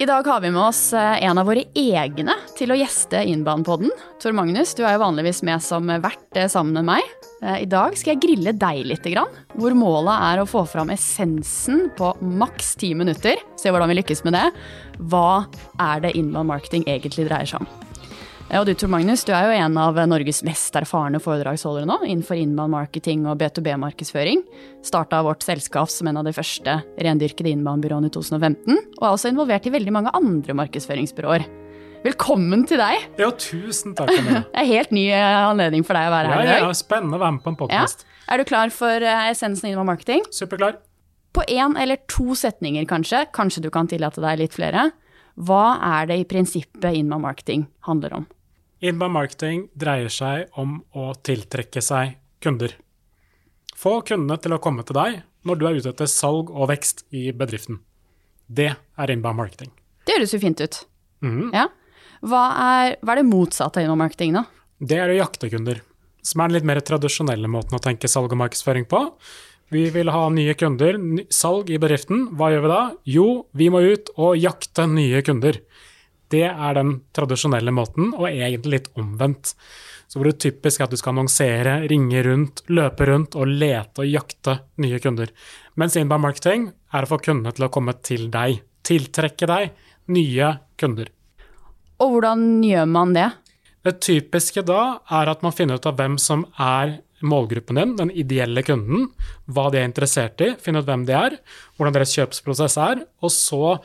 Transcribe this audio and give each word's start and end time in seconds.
I 0.00 0.06
dag 0.06 0.26
har 0.26 0.40
vi 0.40 0.50
med 0.50 0.62
oss 0.62 0.92
eh, 0.92 1.24
en 1.24 1.38
av 1.38 1.44
våre 1.44 1.66
egne 1.76 2.32
til 2.56 2.72
å 2.72 2.76
gjeste 2.78 3.20
Innbanepodden. 3.28 3.90
Tor 4.22 4.32
Magnus, 4.32 4.72
du 4.72 4.80
er 4.80 4.94
jo 4.94 5.02
vanligvis 5.02 5.42
med 5.44 5.60
som 5.60 5.92
vert 5.92 6.38
eh, 6.40 6.48
sammen 6.48 6.78
med 6.78 6.86
meg. 6.88 7.10
Eh, 7.42 7.58
I 7.66 7.68
dag 7.68 7.98
skal 8.00 8.14
jeg 8.14 8.22
grille 8.22 8.54
deg 8.56 8.88
litt, 8.88 9.10
hvor 9.60 9.76
målet 9.76 10.24
er 10.30 10.40
å 10.40 10.48
få 10.48 10.64
fram 10.64 10.88
essensen 10.96 11.90
på 12.00 12.14
maks 12.24 12.72
ti 12.80 12.94
minutter. 12.96 13.44
Se 13.60 13.68
hvordan 13.68 13.92
vi 13.92 14.00
lykkes 14.00 14.24
med 14.24 14.38
det. 14.38 14.46
Hva 15.12 15.44
er 15.76 16.06
det 16.06 16.16
innbanemarketing 16.16 16.88
marketing 16.88 16.88
egentlig 16.96 17.28
dreier 17.28 17.52
seg 17.52 17.60
om? 17.60 17.89
Og 18.50 18.64
du 18.66 18.72
Tor 18.74 18.90
Magnus, 18.90 19.22
du 19.22 19.30
er 19.30 19.44
jo 19.46 19.58
en 19.62 19.76
av 19.78 19.98
Norges 20.10 20.40
mest 20.42 20.74
erfarne 20.74 21.20
foredragsholdere 21.22 21.86
nå 21.86 22.00
innenfor 22.02 22.34
inbound 22.34 22.72
marketing 22.74 23.22
og 23.30 23.36
B2B-markedsføring. 23.38 24.40
Starta 24.82 25.20
vårt 25.22 25.44
selskap 25.46 25.86
som 25.92 26.08
en 26.10 26.18
av 26.18 26.26
de 26.26 26.32
første 26.34 26.74
rendyrkede 26.98 27.52
inbound-byråene 27.52 28.10
i 28.10 28.14
2015, 28.16 28.80
og 28.98 29.04
er 29.06 29.12
også 29.12 29.30
involvert 29.30 29.68
i 29.70 29.72
veldig 29.76 29.94
mange 29.94 30.12
andre 30.18 30.56
markedsføringsbyråer. 30.58 31.46
Velkommen 32.02 32.64
til 32.66 32.82
deg. 32.82 33.04
Ja, 33.22 33.28
tusen 33.38 33.94
takk. 33.94 34.10
Det 34.26 34.42
er 34.64 34.68
helt 34.72 34.90
ny 34.98 35.06
eh, 35.14 35.36
anledning 35.44 35.86
for 35.86 35.94
deg 35.94 36.10
å 36.10 36.16
være 36.16 36.32
her 36.32 36.42
ja, 36.42 36.42
i 36.42 36.50
dag. 36.50 36.66
Ja, 36.66 36.74
spennende 36.80 37.20
å 37.20 37.22
være 37.22 37.36
med 37.38 37.44
på 37.46 37.54
en 37.54 37.60
podkast. 37.62 38.02
Ja. 38.02 38.24
Er 38.34 38.42
du 38.42 38.48
klar 38.50 38.74
for 38.74 39.06
eh, 39.12 39.28
essensen 39.30 39.78
av 39.78 39.86
marketing? 39.86 40.26
Superklar. 40.34 40.80
På 41.36 41.46
én 41.46 41.78
eller 41.78 42.02
to 42.10 42.34
setninger, 42.34 42.82
kanskje, 42.90 43.28
kanskje 43.36 43.62
du 43.68 43.70
kan 43.70 43.86
tillate 43.86 44.26
deg 44.26 44.42
litt 44.42 44.58
flere, 44.58 44.88
hva 45.38 45.64
er 46.00 46.10
det 46.10 46.18
i 46.24 46.28
prinsippet 46.28 46.90
inbound 46.98 47.28
marketing 47.28 47.68
handler 47.86 48.18
om? 48.18 48.28
Inbound 48.80 49.12
marketing 49.12 49.66
dreier 49.76 50.08
seg 50.08 50.48
om 50.56 50.78
å 50.96 51.10
tiltrekke 51.20 51.82
seg 51.84 52.14
kunder. 52.40 52.72
Få 53.76 53.98
kundene 54.08 54.38
til 54.40 54.54
å 54.56 54.60
komme 54.62 54.84
til 54.88 54.96
deg 54.96 55.18
når 55.44 55.58
du 55.60 55.66
er 55.68 55.80
ute 55.80 55.92
etter 55.92 56.08
salg 56.08 56.48
og 56.52 56.70
vekst 56.72 57.04
i 57.16 57.28
bedriften. 57.36 57.82
Det 58.48 58.70
er 58.72 59.12
inbound 59.12 59.36
marketing. 59.40 59.70
Det 60.08 60.16
høres 60.16 60.32
jo 60.32 60.40
fint 60.40 60.62
ut. 60.64 60.80
Mm. 61.20 61.52
Ja. 61.52 61.66
Hva 62.24 62.40
er, 62.56 62.96
hva 63.04 63.14
er, 63.14 63.20
det 63.20 63.28
motsatte 63.28 63.80
av 63.80 63.84
inbound 63.84 64.02
marketing, 64.02 64.34
da? 64.40 64.46
Det 64.80 64.96
er 64.96 65.12
å 65.12 65.20
jakte 65.20 65.52
kunder. 65.52 65.84
Som 66.24 66.40
er 66.40 66.48
den 66.48 66.58
litt 66.58 66.68
mer 66.68 66.80
tradisjonelle 66.84 67.52
måten 67.52 67.76
å 67.76 67.84
tenke 67.84 68.08
salg 68.08 68.32
og 68.32 68.40
markedsføring 68.40 68.88
på. 68.88 69.04
Vi 69.70 69.84
vil 69.92 70.10
ha 70.10 70.24
nye 70.32 70.56
kunder, 70.58 70.96
salg 71.32 71.68
i 71.70 71.78
bedriften. 71.80 72.30
Hva 72.36 72.48
gjør 72.50 72.64
vi 72.64 72.72
da? 72.72 72.82
Jo, 73.12 73.28
vi 73.52 73.68
må 73.72 73.84
ut 73.84 74.08
og 74.16 74.40
jakte 74.40 74.88
nye 74.88 75.20
kunder. 75.24 75.60
Det 76.30 76.46
er 76.46 76.76
den 76.76 76.96
tradisjonelle 77.16 77.72
måten, 77.74 78.12
og 78.14 78.28
egentlig 78.30 78.76
litt 78.76 78.90
omvendt. 79.00 79.54
Så 80.10 80.18
hvor 80.18 80.30
det 80.30 80.40
typisk 80.42 80.80
er 80.80 80.88
at 80.88 80.94
du 80.94 80.98
skal 80.98 81.14
annonsere, 81.14 81.76
ringe 81.90 82.22
rundt, 82.26 82.64
løpe 82.70 83.06
rundt 83.10 83.36
og 83.38 83.50
lete 83.50 84.02
og 84.02 84.10
jakte 84.10 84.56
nye 84.82 84.98
kunder. 85.02 85.30
Mens 85.78 85.98
inbound 85.98 86.26
marketing 86.26 86.70
er 86.94 87.06
å 87.06 87.10
få 87.10 87.20
kundene 87.22 87.54
til 87.54 87.66
å 87.66 87.70
komme 87.72 87.94
til 88.06 88.26
deg. 88.32 88.58
Tiltrekke 88.86 89.46
deg 89.50 89.70
nye 90.10 90.54
kunder. 90.80 91.12
Og 92.00 92.16
hvordan 92.16 92.42
gjør 92.64 92.90
man 92.90 93.14
det? 93.14 93.28
Det 93.86 93.96
typiske 94.04 94.64
da 94.66 94.80
er 95.20 95.30
at 95.30 95.44
man 95.44 95.54
finner 95.56 95.78
ut 95.78 95.86
av 95.88 95.96
hvem 95.96 96.18
som 96.20 96.44
er 96.60 96.98
målgruppen 97.20 97.78
din, 97.78 97.96
den 97.96 98.10
ideelle 98.16 98.62
kunden, 98.64 99.08
hva 99.46 99.68
de 99.72 99.80
er 99.80 99.88
interessert 99.88 100.40
i, 100.44 100.54
finne 100.60 100.80
ut 100.80 100.88
hvem 100.88 101.06
de 101.08 101.16
er, 101.16 101.36
hvordan 101.76 101.96
deres 101.96 102.14
kjøpsprosess 102.16 102.78
er, 102.80 103.02
og 103.20 103.32
så 103.34 103.76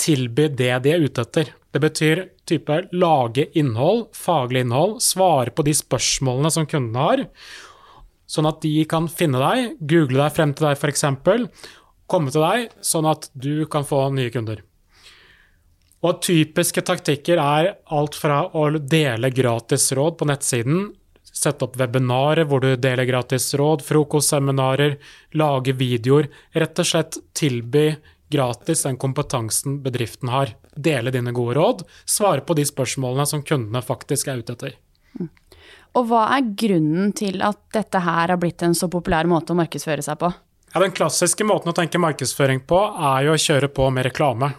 tilby 0.00 0.48
det 0.50 0.72
de 0.84 0.94
er 0.94 1.04
ute 1.06 1.22
etter. 1.22 1.52
Det 1.74 1.80
betyr 1.82 2.20
type 2.46 2.76
lage 2.94 3.48
innhold, 3.58 4.06
faglig 4.14 4.62
innhold, 4.62 5.00
svare 5.02 5.50
på 5.50 5.64
de 5.66 5.74
spørsmålene 5.74 6.52
som 6.54 6.68
kundene 6.70 7.06
har, 7.08 7.24
sånn 8.30 8.46
at 8.46 8.60
de 8.62 8.84
kan 8.86 9.08
finne 9.10 9.40
deg, 9.42 9.74
google 9.82 10.22
deg 10.22 10.36
frem 10.36 10.54
til 10.54 10.68
deg 10.68 10.78
f.eks., 10.78 11.02
komme 12.06 12.30
til 12.30 12.44
deg, 12.44 12.70
sånn 12.84 13.08
at 13.10 13.26
du 13.34 13.66
kan 13.66 13.86
få 13.88 14.04
nye 14.14 14.30
kunder. 14.30 14.62
Og 16.04 16.20
typiske 16.22 16.84
taktikker 16.84 17.40
er 17.40 17.70
alt 17.96 18.14
fra 18.20 18.44
å 18.52 18.68
dele 18.78 19.32
gratis 19.34 19.88
råd 19.96 20.18
på 20.20 20.28
nettsiden, 20.30 20.92
sette 21.34 21.66
opp 21.66 21.74
webinarer 21.80 22.46
hvor 22.46 22.62
du 22.62 22.76
deler 22.78 23.08
gratis 23.08 23.48
råd, 23.58 23.82
frokostseminarer, 23.82 24.98
lage 25.34 25.74
videoer, 25.74 26.28
rett 26.54 26.78
og 26.78 26.86
slett 26.86 27.18
tilby 27.34 27.88
gratis 28.32 28.82
den 28.86 28.96
kompetansen 29.00 29.80
bedriften 29.82 30.30
har. 30.32 30.54
Dele 30.74 31.12
dine 31.14 31.32
gode 31.32 31.58
råd, 31.58 31.84
svare 32.04 32.44
på 32.46 32.56
de 32.58 32.64
spørsmålene 32.66 33.26
som 33.26 33.44
kundene 33.46 33.82
faktisk 33.84 34.30
er 34.30 34.42
ute 34.42 34.56
etter. 34.56 34.78
Og 35.94 36.08
hva 36.10 36.24
er 36.34 36.48
grunnen 36.58 37.12
til 37.14 37.38
at 37.46 37.60
dette 37.74 38.00
her 38.02 38.32
har 38.32 38.40
blitt 38.40 38.64
en 38.66 38.74
så 38.74 38.88
populær 38.90 39.28
måte 39.30 39.54
å 39.54 39.58
markedsføre 39.58 40.02
seg 40.02 40.18
på? 40.18 40.32
Ja, 40.74 40.80
den 40.82 40.94
klassiske 40.94 41.46
måten 41.46 41.70
å 41.70 41.76
tenke 41.76 42.00
markedsføring 42.02 42.64
på 42.66 42.80
er 42.82 43.28
jo 43.28 43.36
å 43.36 43.38
kjøre 43.38 43.70
på 43.70 43.86
med 43.94 44.08
reklame. 44.08 44.50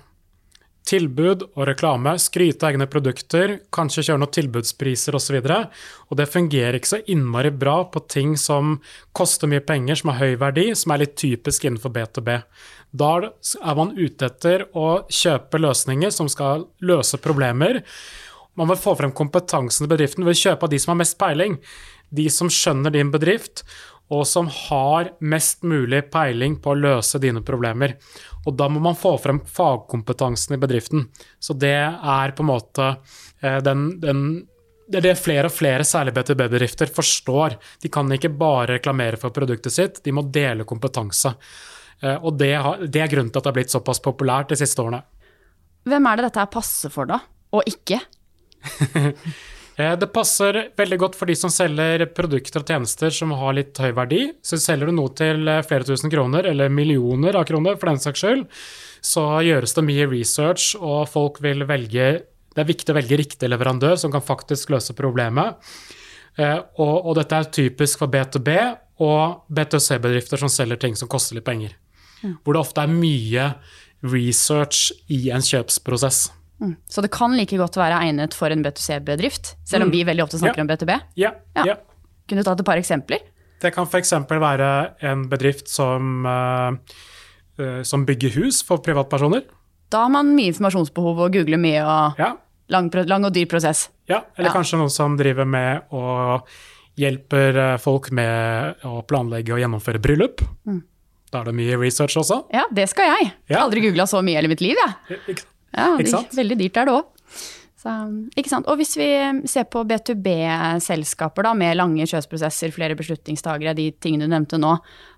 Tilbud 0.85 1.47
og 1.47 1.63
reklame, 1.65 2.11
skryte 2.21 2.67
av 2.67 2.75
egne 2.75 2.85
produkter, 2.89 3.55
kanskje 3.73 4.03
kjøre 4.05 4.21
noen 4.21 4.33
tilbudspriser 4.37 5.17
osv. 5.17 5.39
Og, 5.39 5.47
så 5.49 6.11
og 6.11 6.19
det 6.19 6.27
fungerer 6.29 6.77
ikke 6.77 6.91
så 6.91 6.99
innmari 7.09 7.49
bra 7.49 7.79
på 7.89 8.03
ting 8.11 8.35
som 8.37 8.75
koster 9.17 9.49
mye 9.49 9.63
penger, 9.65 9.97
som 9.97 10.13
har 10.13 10.21
høy 10.21 10.37
verdi, 10.43 10.67
som 10.77 10.93
er 10.93 11.01
litt 11.01 11.17
typisk 11.17 11.65
innenfor 11.65 11.93
B2B. 11.95 12.37
Da 12.95 13.11
er 13.17 13.79
man 13.81 13.95
ute 13.97 14.29
etter 14.29 14.67
å 14.77 15.07
kjøpe 15.09 15.59
løsninger 15.63 16.13
som 16.13 16.29
skal 16.31 16.67
løse 16.85 17.17
problemer. 17.23 17.81
Man 18.55 18.69
vil 18.69 18.79
få 18.79 18.93
frem 18.99 19.11
kompetansen 19.15 19.87
i 19.87 19.91
bedriften 19.91 20.23
ved 20.23 20.37
å 20.37 20.43
kjøpe 20.45 20.67
av 20.67 20.71
de 20.71 20.79
som 20.79 20.93
har 20.93 21.01
mest 21.01 21.17
peiling. 21.19 21.57
De 22.13 22.29
som 22.31 22.51
skjønner 22.51 22.93
din 22.93 23.09
bedrift, 23.11 23.65
og 24.13 24.25
som 24.29 24.49
har 24.51 25.13
mest 25.19 25.63
mulig 25.65 26.03
peiling 26.13 26.59
på 26.61 26.73
å 26.73 26.77
løse 26.77 27.19
dine 27.21 27.41
problemer. 27.45 27.95
Og 28.45 28.53
da 28.57 28.67
må 28.69 28.81
man 28.83 28.97
få 28.97 29.15
frem 29.21 29.39
fagkompetansen 29.49 30.55
i 30.55 30.59
bedriften. 30.61 31.07
Så 31.39 31.55
det 31.57 31.77
er 31.89 32.35
på 32.37 32.45
en 32.45 32.51
måte 32.51 32.91
eh, 33.41 33.57
den, 33.65 33.87
den 34.01 34.27
det 34.85 34.99
er 34.99 35.05
det 35.07 35.15
flere 35.17 35.49
og 35.49 35.53
flere, 35.55 35.85
særlig 35.87 36.13
BTB-bedrifter, 36.13 36.91
forstår. 36.93 37.55
De 37.81 37.89
kan 37.89 38.11
ikke 38.13 38.29
bare 38.29 38.75
reklamere 38.75 39.17
for 39.17 39.33
produktet 39.33 39.73
sitt, 39.73 39.97
de 40.05 40.13
må 40.13 40.21
dele 40.29 40.67
kompetanse. 40.69 41.33
Eh, 42.03 42.19
og 42.21 42.37
det, 42.37 42.53
det 42.93 43.01
er 43.01 43.09
grunnen 43.09 43.31
til 43.33 43.41
at 43.41 43.47
det 43.47 43.49
har 43.49 43.57
blitt 43.57 43.73
såpass 43.73 44.03
populært 44.05 44.53
de 44.53 44.59
siste 44.61 44.85
årene. 44.85 45.01
Hvem 45.89 46.09
er 46.09 46.19
det 46.19 46.29
dette 46.29 46.45
passer 46.53 46.93
for, 46.93 47.09
da? 47.09 47.17
Og 47.57 47.65
ikke? 47.69 47.99
Eh, 49.75 49.93
det 49.99 50.07
passer 50.15 50.59
veldig 50.77 50.97
godt 51.01 51.17
for 51.19 51.27
de 51.27 51.35
som 51.35 51.51
selger 51.51 52.05
produkter 52.15 52.63
og 52.63 52.69
tjenester 52.71 53.11
som 53.13 53.33
har 53.35 53.57
litt 53.57 53.75
høy 53.81 53.91
verdi. 53.97 54.21
Så 54.45 54.59
selger 54.61 54.89
du 54.89 54.95
noe 54.95 55.11
til 55.17 55.47
eh, 55.51 55.63
flere 55.67 55.87
tusen 55.87 56.11
kroner, 56.11 56.47
eller 56.51 56.71
millioner 56.71 57.35
av 57.35 57.47
kroner 57.49 57.75
for 57.79 57.91
den 57.91 57.99
saks 58.03 58.23
skyld, 58.23 58.45
så 59.05 59.25
gjøres 59.45 59.75
det 59.75 59.85
mye 59.85 60.07
research, 60.09 60.71
og 60.79 61.09
folk 61.11 61.41
vil 61.43 61.67
velge 61.67 62.07
Det 62.55 62.63
er 62.63 62.71
viktig 62.71 62.93
å 62.93 62.95
velge 62.95 63.17
riktig 63.19 63.49
leverandør 63.51 63.97
som 63.99 64.13
kan 64.13 64.23
faktisk 64.23 64.69
løse 64.71 64.93
problemet. 64.95 65.59
Og, 66.39 66.95
og 67.03 67.17
dette 67.17 67.35
er 67.35 67.49
typisk 67.51 67.99
for 67.99 68.07
B2B 68.07 68.53
og 69.03 69.43
B2C-bedrifter 69.51 70.39
som 70.39 70.47
selger 70.47 70.79
ting 70.79 70.95
som 70.95 71.11
koster 71.11 71.35
litt 71.35 71.43
penger. 71.43 71.75
Hvor 72.23 72.55
det 72.55 72.61
ofte 72.61 72.85
er 72.85 72.95
mye 72.95 73.49
research 74.07 74.93
i 75.11 75.29
en 75.35 75.43
kjøpsprosess. 75.43 76.29
Mm. 76.61 76.75
Så 76.89 77.03
det 77.03 77.11
kan 77.13 77.35
like 77.35 77.57
godt 77.59 77.77
være 77.79 77.97
egnet 78.05 78.35
for 78.37 78.53
en 78.53 78.63
B2C-bedrift, 78.65 79.55
selv 79.67 79.85
om 79.85 79.91
mm. 79.91 79.95
vi 79.95 80.03
veldig 80.07 80.23
ofte 80.23 80.39
snakker 80.39 80.61
ja. 80.61 80.65
om 80.65 80.71
B2B? 80.71 80.99
Ja. 81.19 81.33
ja. 81.57 81.65
ja. 81.73 81.75
Kunne 82.29 82.43
du 82.43 82.47
tatt 82.47 82.63
et 82.63 82.67
par 82.67 82.81
eksempler? 82.81 83.25
Det 83.61 83.71
kan 83.75 83.87
f.eks. 83.87 84.13
være 84.29 84.69
en 85.09 85.27
bedrift 85.31 85.69
som, 85.71 86.25
uh, 86.27 87.81
som, 87.87 88.05
bygger 88.07 88.35
hus 88.39 88.61
for 88.67 88.83
privatpersoner. 88.83 89.45
Da 89.91 90.05
har 90.05 90.13
man 90.13 90.33
mye 90.35 90.51
informasjonsbehov 90.51 91.21
og 91.27 91.35
googler 91.37 91.61
mye 91.61 91.83
og 91.83 92.19
ja. 92.21 92.33
lang, 92.73 92.89
lang, 93.07 93.27
og 93.27 93.35
dyr 93.35 93.47
prosess. 93.49 93.89
Ja, 94.09 94.23
eller 94.37 94.53
kanskje 94.53 94.79
noen 94.81 94.93
som 94.93 95.15
driver 95.19 95.47
med 95.49 95.93
å 95.95 96.47
hjelper 96.99 97.57
eh, 97.59 97.77
folk 97.81 98.11
med 98.15 98.85
å 98.87 99.01
planlegge 99.07 99.55
og 99.55 99.61
gjennomføre 99.61 100.01
bryllup. 100.03 100.43
Mm. 100.67 100.83
Da 101.31 101.41
er 101.41 101.49
det 101.49 101.55
mye 101.57 101.79
research 101.79 102.15
også. 102.21 102.45
Ja, 102.55 102.63
det 102.71 102.87
skal 102.91 103.11
jeg. 103.11 103.33
Jeg 103.49 103.57
har 103.57 103.65
aldri 103.65 103.83
googla 103.87 104.05
så 104.07 104.21
mye 104.23 104.37
i 104.37 104.39
hele 104.39 104.51
mitt 104.51 104.63
liv, 104.63 104.79
jeg. 104.79 105.19
Ikke, 105.33 105.47
ja, 105.75 105.91
ikke 105.99 106.13
sant? 106.13 106.33
Veldig 106.37 106.57
dyrt 106.63 106.81
er 106.81 106.89
det 106.89 106.95
òg. 106.95 107.11
Ikke 107.85 108.49
sant? 108.49 108.65
Og 108.71 108.79
hvis 108.79 108.95
vi 108.97 109.07
ser 109.49 109.67
på 109.69 109.83
B2B-selskaper 109.85 111.51
med 111.57 111.77
lange 111.77 112.07
kjøpsprosesser, 112.09 112.73
flere 112.73 112.97
beslutningstagere, 112.97 113.75
de 113.77 113.91
tingene 114.01 114.25
du 114.25 114.33
nevnte 114.33 114.57
nå, 114.57 114.71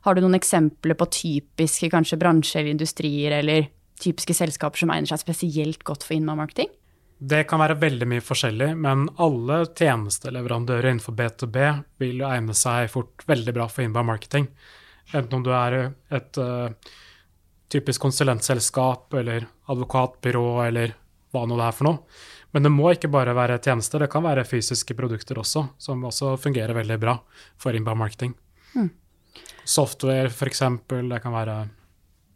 har 0.03 0.17
du 0.17 0.23
noen 0.23 0.35
eksempler 0.35 0.97
på 0.99 1.07
typiske 1.13 1.87
kanskje 1.93 2.19
bransjer 2.19 2.65
eller 2.65 2.75
industrier 2.75 3.37
eller 3.39 3.69
typiske 4.03 4.35
selskaper 4.35 4.83
som 4.83 4.91
egner 4.93 5.13
seg 5.13 5.23
spesielt 5.23 5.87
godt 5.87 6.03
for 6.03 6.17
innmarketing? 6.17 6.69
Det 7.17 7.45
kan 7.49 7.63
være 7.63 7.79
veldig 7.81 8.05
mye 8.11 8.21
forskjellig, 8.21 8.73
men 8.77 9.07
alle 9.23 9.63
tjenesteleverandører 9.71 10.91
innenfor 10.91 11.15
B2B 11.17 11.57
vil 12.03 12.21
egne 12.27 12.53
seg 12.57 12.91
fort 12.93 13.23
veldig 13.29 13.55
bra 13.55 13.65
for 13.71 13.87
inbound 13.87 14.11
marketing. 14.11 14.51
Enten 15.15 15.39
om 15.39 15.45
du 15.45 15.49
er 15.55 15.79
et 16.13 16.37
uh, 16.37 16.67
typisk 17.71 18.01
konsulentselskap 18.01 19.13
eller 19.19 19.47
advokatbyrå 19.71 20.47
eller 20.67 20.95
hva 21.35 21.43
nå 21.47 21.57
det 21.59 21.67
er 21.67 21.75
for 21.75 21.89
noe. 21.89 22.19
Men 22.55 22.63
det 22.63 22.71
må 22.71 22.91
ikke 22.93 23.11
bare 23.11 23.35
være 23.35 23.59
tjenester, 23.59 24.01
det 24.01 24.11
kan 24.11 24.23
være 24.23 24.45
fysiske 24.47 24.95
produkter 24.97 25.39
også, 25.41 25.65
som 25.77 26.05
også 26.07 26.35
fungerer 26.41 26.77
veldig 26.77 26.97
bra 27.01 27.17
for 27.59 27.75
inbound 27.75 27.99
marketing. 27.99 28.31
Mm. 28.73 28.89
Software, 29.67 30.31
f.eks. 30.31 30.63
Det 30.87 31.19
kan 31.23 31.35
være 31.35 31.57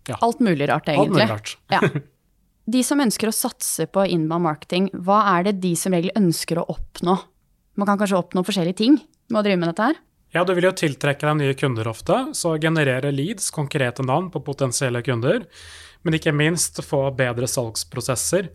ja. 0.09 0.17
Alt 0.19 0.41
mulig 0.43 0.67
rart, 0.69 0.89
egentlig. 0.89 1.07
Alt 1.07 1.15
mulig 1.15 1.29
rart. 1.29 1.57
ja. 1.71 1.81
De 2.71 2.83
som 2.85 3.01
ønsker 3.01 3.31
å 3.31 3.33
satse 3.33 3.87
på 3.89 4.03
inbound 4.13 4.45
marketing, 4.45 4.91
hva 4.93 5.23
er 5.33 5.47
det 5.47 5.59
de 5.63 5.71
som 5.79 5.95
regel 5.95 6.13
ønsker 6.17 6.59
å 6.61 6.67
oppnå? 6.69 7.15
Man 7.79 7.89
kan 7.89 7.99
kanskje 7.99 8.19
oppnå 8.19 8.43
forskjellige 8.45 8.79
ting 8.83 8.99
med 9.31 9.39
å 9.41 9.43
drive 9.45 9.59
med 9.61 9.71
dette 9.71 9.87
her? 9.89 9.99
Ja, 10.31 10.45
du 10.47 10.53
vil 10.55 10.63
jo 10.69 10.71
tiltrekke 10.71 11.27
deg 11.27 11.39
nye 11.41 11.55
kunder 11.59 11.89
ofte, 11.91 12.17
så 12.37 12.53
generere 12.61 13.11
leads, 13.11 13.49
konkrete 13.51 14.03
navn 14.07 14.29
på 14.31 14.39
potensielle 14.47 15.01
kunder. 15.03 15.43
Men 16.07 16.15
ikke 16.15 16.31
minst 16.31 16.79
få 16.87 17.09
bedre 17.17 17.49
salgsprosesser. 17.51 18.47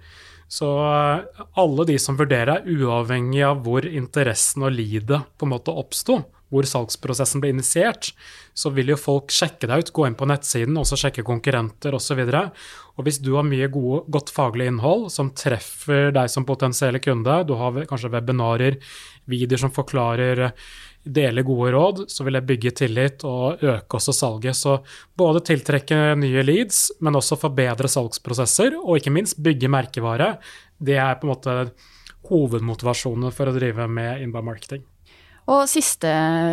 Så 0.49 0.71
eh, 0.87 1.43
alle 1.61 1.87
de 1.89 1.99
som 2.01 2.17
vurderer, 2.17 2.65
uavhengig 2.65 3.43
av 3.45 3.61
hvor 3.67 3.85
interessen 3.87 4.65
og 4.65 4.73
leadet 4.73 5.21
på 5.37 5.47
en 5.47 5.53
måte 5.53 5.75
oppsto, 5.75 6.23
hvor 6.55 6.67
salgsprosessen 6.71 7.43
ble 7.43 7.51
initiert, 7.53 8.13
så 8.55 8.71
vil 8.73 8.93
jo 8.93 8.99
folk 9.01 9.35
sjekke 9.35 9.67
deg 9.67 9.83
ut, 9.83 9.93
gå 9.93 10.07
inn 10.07 10.17
på 10.17 10.29
nettsiden, 10.31 10.79
også 10.79 10.99
sjekke 11.01 11.27
konkurrenter 11.27 11.97
osv. 11.99 12.23
Og 12.23 13.05
hvis 13.05 13.19
du 13.21 13.33
har 13.35 13.47
mye 13.47 13.67
gode, 13.75 14.05
godt 14.15 14.31
faglig 14.33 14.71
innhold 14.71 15.09
som 15.13 15.35
treffer 15.37 16.13
deg 16.15 16.31
som 16.33 16.47
potensielle 16.49 17.03
kunde, 17.03 17.41
du 17.51 17.57
har 17.59 17.83
kanskje 17.91 18.15
webinarer, 18.15 18.79
videoer 19.27 19.67
som 19.67 19.75
forklarer 19.75 20.47
deler 21.07 21.47
gode 21.47 21.73
råd, 21.75 22.01
så 22.11 22.27
vil 22.27 22.39
jeg 22.39 22.47
bygge 22.49 22.73
tillit 22.83 23.25
og 23.27 23.63
øke 23.63 23.99
også 23.99 24.15
salget. 24.17 24.59
Så 24.59 24.79
både 25.19 25.45
tiltrekke 25.47 26.17
nye 26.19 26.43
leads, 26.45 26.89
men 27.01 27.19
også 27.19 27.39
forbedre 27.41 27.91
salgsprosesser, 27.91 28.77
og 28.83 28.99
ikke 28.99 29.15
minst 29.15 29.39
bygge 29.43 29.71
merkevare. 29.73 30.35
Det 30.77 30.99
er 30.99 31.17
på 31.21 31.29
en 31.29 31.35
måte 31.35 31.57
hovedmotivasjonen 32.27 33.33
for 33.35 33.49
å 33.49 33.57
drive 33.57 33.87
med 33.89 34.25
inbound 34.25 34.51
marketing. 34.51 34.85
Og 35.47 35.69
siste 35.71 36.11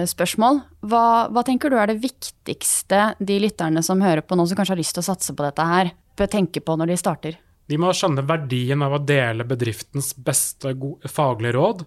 spørsmål. 0.09 0.59
Hva, 0.85 1.05
hva, 1.33 1.41
tenker 1.45 1.73
du 1.73 1.79
er 1.81 1.89
det 1.89 2.01
viktigste 2.03 3.15
de 3.17 3.39
lytterne 3.41 3.81
som 3.85 4.03
hører 4.05 4.21
på 4.21 4.37
nå, 4.37 4.45
som 4.45 4.59
kanskje 4.59 4.75
har 4.75 4.81
lyst 4.83 4.93
til 4.97 5.01
å 5.01 5.07
satse 5.07 5.33
på 5.33 5.45
dette 5.45 5.65
her, 5.65 5.89
bør 6.13 6.29
tenke 6.29 6.61
på 6.61 6.77
når 6.77 6.93
de 6.93 6.99
starter? 7.01 7.39
De 7.71 7.79
må 7.79 7.89
skjønne 7.95 8.25
verdien 8.27 8.83
av 8.85 8.93
å 8.93 9.01
dele 9.01 9.47
bedriftens 9.47 10.11
beste 10.13 10.75
faglige 11.09 11.55
råd. 11.55 11.85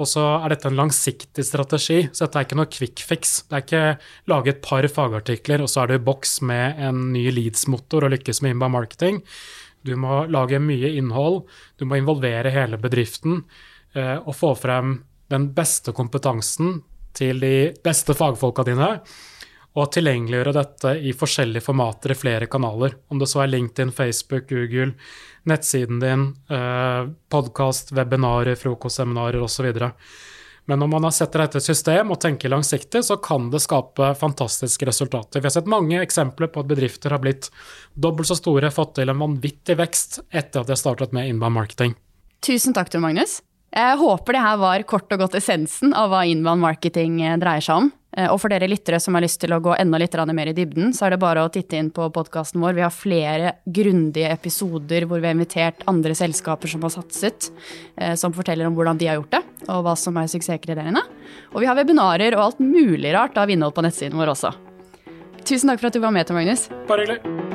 Og 0.00 0.08
så 0.08 0.22
er 0.40 0.54
dette 0.54 0.70
en 0.70 0.78
langsiktig 0.78 1.44
strategi, 1.44 1.98
så 2.10 2.24
dette 2.24 2.40
er 2.40 2.46
ikke 2.46 2.58
noe 2.58 2.70
quick 2.72 3.02
fix. 3.06 3.34
Det 3.48 3.58
er 3.58 3.64
ikke 3.66 3.82
lage 4.32 4.54
et 4.54 4.62
par 4.64 4.86
fagartikler, 4.88 5.62
og 5.62 5.70
så 5.70 5.82
er 5.82 5.92
du 5.92 5.98
i 5.98 6.06
boks 6.06 6.38
med 6.48 6.80
en 6.82 7.10
ny 7.12 7.26
leads-motor 7.34 8.06
og 8.06 8.14
lykkes 8.14 8.42
med 8.42 8.56
inbound 8.56 8.76
marketing. 8.78 9.20
Du 9.84 9.92
må 9.98 10.22
lage 10.30 10.62
mye 10.62 10.94
innhold, 10.96 11.42
du 11.78 11.84
må 11.88 11.98
involvere 11.98 12.54
hele 12.54 12.78
bedriften 12.80 13.42
eh, 13.98 14.16
og 14.16 14.34
få 14.38 14.54
frem 14.58 15.00
den 15.32 15.50
beste 15.56 15.94
kompetansen 15.96 16.80
til 17.16 17.42
de 17.42 17.72
beste 17.84 18.16
fagfolka 18.16 18.64
dine, 18.68 18.94
og 19.72 19.88
tilgjengeliggjøre 19.94 20.52
dette 20.56 20.92
i 21.00 21.14
forskjellige 21.16 21.64
formater 21.64 22.12
i 22.12 22.18
flere 22.18 22.48
kanaler. 22.50 22.98
Om 23.08 23.22
det 23.22 23.28
så 23.30 23.42
er 23.44 23.52
LinkedIn, 23.54 23.92
Facebook, 23.96 24.50
Google, 24.50 24.92
nettsiden 25.48 26.00
din, 26.02 26.26
eh, 26.50 27.08
podkast, 27.32 27.92
webinarer, 27.96 28.54
frokostseminarer 28.54 29.40
osv. 29.42 29.72
Men 30.66 30.78
når 30.78 30.88
man 30.92 31.04
har 31.04 31.10
sett 31.10 31.32
dette 31.32 31.58
et 31.58 31.64
system 31.64 32.12
og 32.14 32.20
tenker 32.22 32.52
langsiktig, 32.52 33.02
så 33.02 33.16
kan 33.22 33.48
det 33.50 33.62
skape 33.64 34.12
fantastiske 34.14 34.86
resultater. 34.86 35.40
Vi 35.40 35.48
har 35.48 35.56
sett 35.56 35.70
mange 35.70 35.98
eksempler 35.98 36.52
på 36.52 36.62
at 36.62 36.68
bedrifter 36.70 37.10
har 37.10 37.18
blitt 37.18 37.48
dobbelt 37.94 38.28
så 38.28 38.36
store, 38.38 38.70
fått 38.70 38.94
til 39.00 39.10
en 39.10 39.18
vanvittig 39.18 39.76
vekst 39.80 40.20
etter 40.30 40.60
at 40.60 40.68
de 40.68 40.76
har 40.76 40.82
startet 40.84 41.16
med 41.16 41.32
inbound 41.32 41.56
marketing. 41.56 41.96
Tusen 42.42 42.76
takk, 42.76 42.92
Tor 42.92 43.02
Magnus. 43.02 43.40
Jeg 43.72 43.96
håper 43.98 44.36
det 44.36 44.44
her 44.44 44.60
var 44.60 44.82
kort 44.84 45.12
og 45.14 45.24
godt 45.24 45.34
essensen 45.40 45.94
av 45.96 46.12
hva 46.12 46.26
inbound 46.28 46.60
marketing 46.60 47.22
eh, 47.24 47.38
dreier 47.40 47.64
seg 47.64 47.80
om. 47.80 47.92
Eh, 48.16 48.28
og 48.28 48.38
for 48.42 48.52
dere 48.52 48.68
lyttere 48.68 49.00
som 49.00 49.16
har 49.16 49.24
lyst 49.24 49.40
til 49.42 49.54
å 49.54 49.60
gå 49.62 49.74
enda 49.78 50.00
litt 50.00 50.16
mer 50.32 50.50
i 50.50 50.56
dybden, 50.56 50.92
så 50.92 51.06
er 51.06 51.14
det 51.14 51.22
bare 51.22 51.44
å 51.44 51.52
titte 51.52 51.78
inn 51.78 51.90
på 51.90 52.10
podkasten 52.12 52.60
vår. 52.60 52.74
Vi 52.74 52.84
har 52.84 52.92
flere 52.92 53.52
grundige 53.64 54.32
episoder 54.32 55.06
hvor 55.06 55.20
vi 55.20 55.30
har 55.30 55.36
invitert 55.36 55.82
andre 55.86 56.14
selskaper 56.14 56.68
som 56.68 56.82
har 56.82 56.90
satset, 56.90 57.50
eh, 57.96 58.14
som 58.14 58.32
forteller 58.32 58.66
om 58.66 58.76
hvordan 58.76 58.98
de 58.98 59.08
har 59.08 59.16
gjort 59.20 59.38
det, 59.38 59.42
og 59.68 59.86
hva 59.86 59.96
som 59.96 60.16
er 60.16 60.28
suksesskriteriene. 60.28 61.02
Og 61.54 61.62
vi 61.62 61.70
har 61.70 61.78
webinarer 61.78 62.36
og 62.36 62.44
alt 62.44 62.60
mulig 62.60 63.14
rart 63.14 63.38
av 63.38 63.50
innhold 63.50 63.74
på 63.74 63.86
nettsiden 63.86 64.18
vår 64.18 64.34
også. 64.36 64.52
Tusen 65.42 65.68
takk 65.68 65.80
for 65.80 65.90
at 65.90 65.96
du 65.96 66.00
var 66.04 66.14
med, 66.14 66.26
Tom 66.26 66.38
Magnus. 66.38 66.68
Bare 66.86 67.06
hyggelig. 67.06 67.51